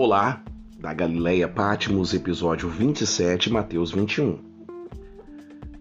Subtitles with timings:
[0.00, 0.44] Olá,
[0.78, 4.38] da Galileia Pátimos, episódio 27, Mateus 21.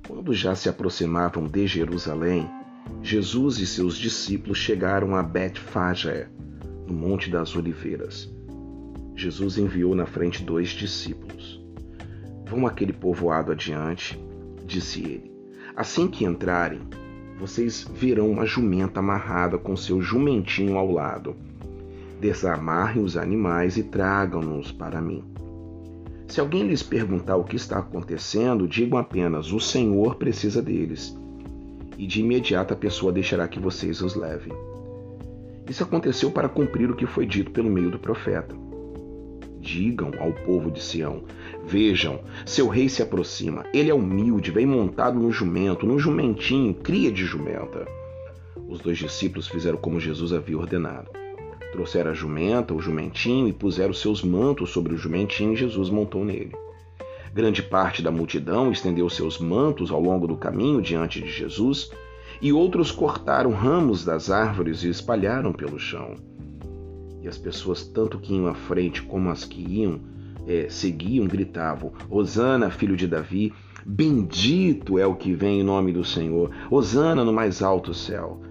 [0.07, 2.49] Quando já se aproximavam de Jerusalém,
[3.03, 6.29] Jesus e seus discípulos chegaram a Betfagé,
[6.87, 8.27] no Monte das Oliveiras.
[9.15, 11.63] Jesus enviou na frente dois discípulos.
[12.43, 14.19] Vão aquele povoado adiante,
[14.65, 15.31] disse ele.
[15.75, 16.81] Assim que entrarem,
[17.37, 21.35] vocês verão uma jumenta amarrada com seu jumentinho ao lado
[22.19, 25.23] Desamarrem os animais e tragam-nos para mim.
[26.27, 31.17] Se alguém lhes perguntar o que está acontecendo, digam apenas: O Senhor precisa deles.
[31.97, 34.53] E de imediato a pessoa deixará que vocês os levem.
[35.69, 38.55] Isso aconteceu para cumprir o que foi dito pelo meio do profeta.
[39.59, 41.23] Digam ao povo de Sião:
[41.65, 43.63] Vejam, seu rei se aproxima.
[43.73, 47.87] Ele é humilde, vem montado num jumento, num jumentinho, cria de jumenta.
[48.67, 51.09] Os dois discípulos fizeram como Jesus havia ordenado.
[51.71, 56.23] Trouxeram a jumenta, o jumentinho, e puseram seus mantos sobre o jumentinho, e Jesus montou
[56.23, 56.55] nele.
[57.33, 61.91] Grande parte da multidão estendeu seus mantos ao longo do caminho diante de Jesus,
[62.41, 66.15] e outros cortaram ramos das árvores e espalharam pelo chão.
[67.21, 69.99] E as pessoas, tanto que iam à frente como as que iam,
[70.47, 73.53] é, seguiam, gritavam: Hosana, filho de Davi,
[73.85, 78.41] bendito é o que vem em nome do Senhor, Hosana no mais alto céu.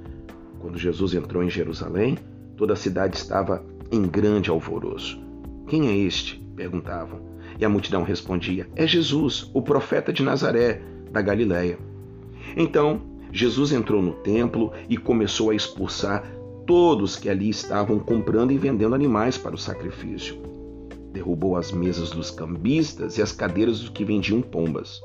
[0.61, 2.19] Quando Jesus entrou em Jerusalém,
[2.57, 5.21] Toda a cidade estava em grande alvoroço.
[5.67, 6.41] Quem é este?
[6.57, 7.21] perguntavam.
[7.59, 11.79] E a multidão respondia: É Jesus, o profeta de Nazaré, da Galiléia.
[12.57, 16.25] Então, Jesus entrou no templo e começou a expulsar
[16.67, 20.37] todos que ali estavam comprando e vendendo animais para o sacrifício.
[21.13, 25.03] Derrubou as mesas dos cambistas e as cadeiras dos que vendiam pombas,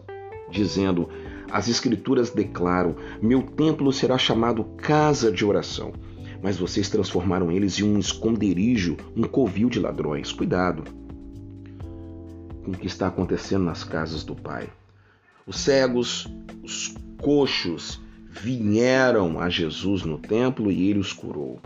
[0.50, 1.10] dizendo:
[1.52, 5.92] As Escrituras declaram: Meu templo será chamado casa de oração
[6.42, 10.32] mas vocês transformaram eles em um esconderijo, um covil de ladrões.
[10.32, 10.84] Cuidado
[12.64, 14.70] com o que está acontecendo nas casas do Pai.
[15.46, 16.28] Os cegos,
[16.64, 21.60] os coxos vieram a Jesus no templo e ele os curou.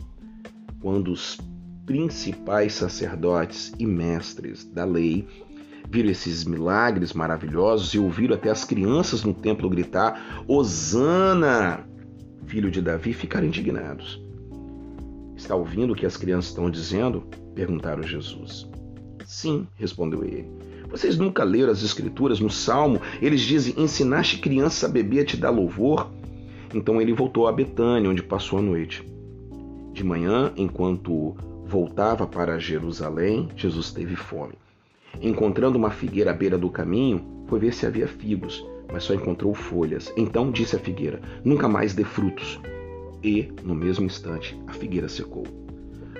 [0.81, 1.40] Quando os
[1.85, 5.28] principais sacerdotes e mestres da lei
[5.90, 11.85] viram esses milagres maravilhosos e ouviram até as crianças no templo gritar: Hosana,
[12.47, 14.25] filho de Davi, ficaram indignados.
[15.46, 17.24] Está ouvindo o que as crianças estão dizendo?
[17.54, 18.68] perguntaram Jesus.
[19.24, 20.50] Sim, respondeu ele.
[20.90, 23.00] Vocês nunca leram as Escrituras no Salmo?
[23.22, 26.10] Eles dizem: Ensinaste criança a beber a te dar louvor?
[26.74, 29.08] Então ele voltou a Betânia, onde passou a noite.
[29.94, 34.56] De manhã, enquanto voltava para Jerusalém, Jesus teve fome.
[35.22, 39.54] Encontrando uma figueira à beira do caminho, foi ver se havia figos, mas só encontrou
[39.54, 40.12] folhas.
[40.18, 42.60] Então disse a figueira: Nunca mais dê frutos
[43.24, 45.44] e, no mesmo instante, a figueira secou.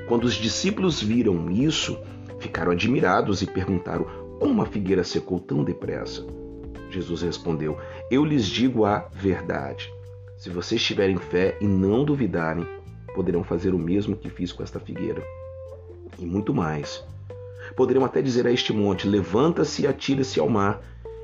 [0.08, 1.98] Quando os discípulos viram isso,
[2.40, 4.06] ficaram admirados e perguntaram:
[4.40, 6.26] Como a figueira secou tão depressa?
[6.90, 7.78] Jesus respondeu:
[8.12, 9.92] Eu lhes digo a verdade.
[10.38, 12.68] Se vocês tiverem fé e não duvidarem,
[13.14, 15.24] poderão fazer o mesmo que fiz com esta figueira.
[16.20, 17.04] E muito mais.
[17.76, 20.82] Poderão até dizer a este monte: Levanta-se e atira-se ao mar,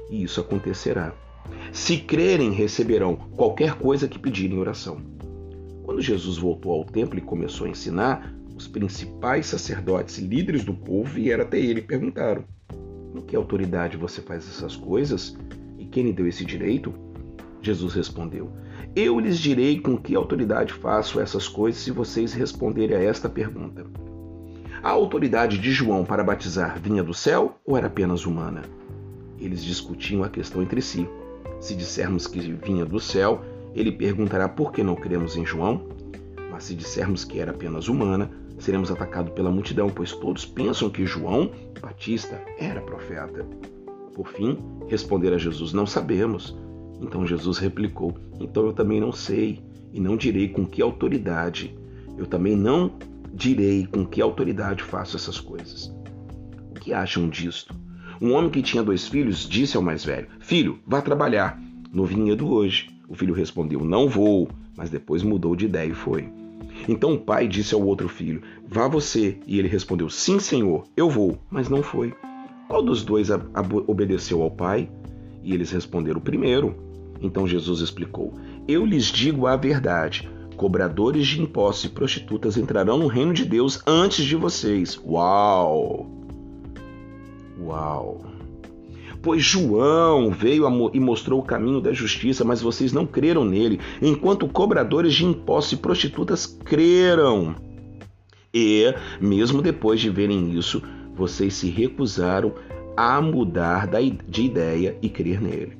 [0.09, 1.13] e isso acontecerá.
[1.71, 5.01] Se crerem, receberão qualquer coisa que pedirem em oração.
[5.91, 10.73] Quando Jesus voltou ao templo e começou a ensinar, os principais sacerdotes e líderes do
[10.73, 12.45] povo vieram até ele e perguntaram:
[13.11, 15.37] Com que autoridade você faz essas coisas?
[15.77, 16.93] E quem lhe deu esse direito?
[17.61, 18.49] Jesus respondeu:
[18.95, 23.85] Eu lhes direi com que autoridade faço essas coisas se vocês responderem a esta pergunta.
[24.81, 28.61] A autoridade de João para batizar vinha do céu ou era apenas humana?
[29.37, 31.05] Eles discutiam a questão entre si.
[31.59, 33.43] Se dissermos que vinha do céu,
[33.73, 35.87] ele perguntará por que não cremos em João,
[36.51, 41.05] mas se dissermos que era apenas humana, seremos atacados pela multidão, pois todos pensam que
[41.05, 41.51] João
[41.81, 43.45] Batista era profeta.
[44.13, 46.55] Por fim, responder a Jesus: Não sabemos.
[47.01, 51.75] Então Jesus replicou: Então eu também não sei, e não direi com que autoridade.
[52.17, 52.93] Eu também não
[53.33, 55.93] direi com que autoridade faço essas coisas.
[56.69, 57.73] O que acham disto?
[58.21, 61.59] Um homem que tinha dois filhos disse ao mais velho: Filho, vá trabalhar
[61.91, 62.89] no vinhedo hoje.
[63.11, 64.47] O filho respondeu: Não vou,
[64.77, 66.29] mas depois mudou de ideia e foi.
[66.87, 69.37] Então o pai disse ao outro filho: Vá você.
[69.45, 72.13] E ele respondeu: Sim, senhor, eu vou, mas não foi.
[72.69, 73.27] Qual dos dois
[73.85, 74.89] obedeceu ao pai?
[75.43, 76.73] E eles responderam: O primeiro.
[77.19, 78.33] Então Jesus explicou:
[78.65, 80.29] Eu lhes digo a verdade.
[80.55, 84.97] Cobradores de impostos e prostitutas entrarão no reino de Deus antes de vocês.
[85.05, 86.09] Uau!
[87.59, 88.21] Uau!
[89.21, 94.47] Pois João veio e mostrou o caminho da justiça, mas vocês não creram nele, enquanto
[94.47, 97.55] cobradores de impostos e prostitutas creram.
[98.51, 100.81] E, mesmo depois de verem isso,
[101.15, 102.53] vocês se recusaram
[102.97, 103.87] a mudar
[104.27, 105.77] de ideia e crer nele.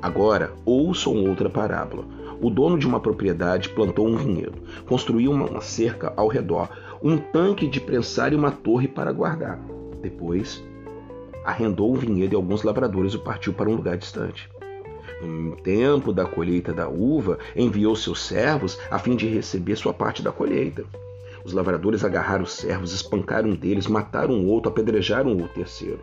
[0.00, 2.04] Agora, ouçam outra parábola.
[2.40, 6.68] O dono de uma propriedade plantou um vinhedo, construiu uma cerca ao redor,
[7.02, 9.58] um tanque de prensar e uma torre para guardar.
[10.02, 10.62] Depois,
[11.44, 14.50] arrendou o vinhedo e alguns lavradores o partiu para um lugar distante.
[15.22, 20.22] No tempo da colheita da uva, enviou seus servos a fim de receber sua parte
[20.22, 20.84] da colheita.
[21.44, 26.00] Os lavradores agarraram os servos, espancaram um deles, mataram o outro, apedrejaram o terceiro.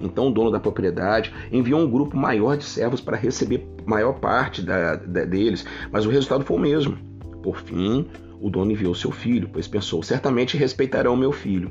[0.00, 4.62] Então o dono da propriedade enviou um grupo maior de servos para receber maior parte
[4.62, 6.98] da, da, deles, mas o resultado foi o mesmo.
[7.42, 8.06] Por fim,
[8.40, 11.70] o dono enviou seu filho, pois pensou: certamente respeitarão meu filho.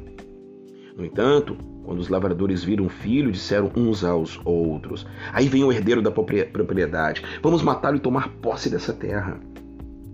[0.96, 5.72] No entanto, quando os lavradores viram o filho, disseram uns aos outros: Aí vem o
[5.72, 9.40] herdeiro da propriedade, vamos matá-lo e tomar posse dessa terra.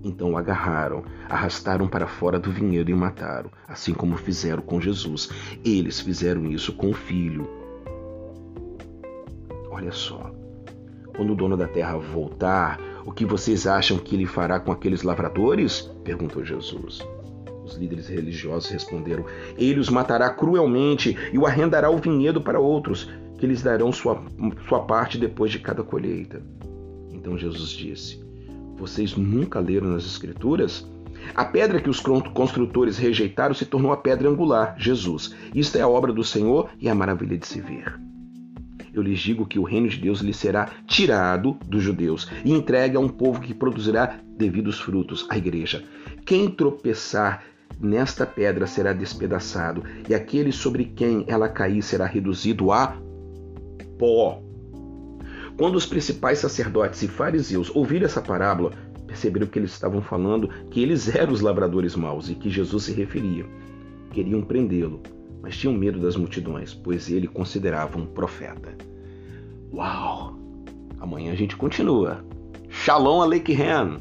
[0.04, 4.80] Então o agarraram, arrastaram para fora do vinhedo e o mataram, assim como fizeram com
[4.80, 5.30] Jesus.
[5.66, 7.50] Eles fizeram isso com o filho.
[9.70, 10.32] Olha só.
[11.16, 15.02] Quando o dono da terra voltar, o que vocês acham que ele fará com aqueles
[15.02, 15.82] lavradores?
[16.04, 17.00] perguntou Jesus.
[17.68, 19.26] Os líderes religiosos responderam:
[19.58, 24.24] Ele os matará cruelmente e o arrendará o vinhedo para outros, que lhes darão sua,
[24.70, 26.42] sua parte depois de cada colheita.
[27.12, 28.24] Então Jesus disse:
[28.78, 30.90] Vocês nunca leram nas Escrituras?
[31.36, 35.36] A pedra que os construtores rejeitaram se tornou a pedra angular, Jesus.
[35.54, 38.00] Isto é a obra do Senhor e a maravilha de se ver.
[38.94, 42.96] Eu lhes digo que o reino de Deus lhe será tirado dos judeus e entregue
[42.96, 45.84] a um povo que produzirá devidos frutos, a igreja.
[46.26, 47.44] Quem tropeçar
[47.80, 52.98] nesta pedra será despedaçado, e aquele sobre quem ela cair será reduzido a
[53.98, 54.42] pó.
[55.58, 58.72] Quando os principais sacerdotes e fariseus ouviram essa parábola,
[59.08, 62.94] perceberam que eles estavam falando que eles eram os lavradores maus e que Jesus se
[62.94, 63.46] referia.
[64.12, 65.02] Queriam prendê-lo,
[65.42, 68.76] mas tinham medo das multidões, pois ele considerava um profeta.
[69.74, 70.38] Uau!
[71.00, 72.24] Amanhã a gente continua.
[72.70, 73.98] Shalom Aleichem!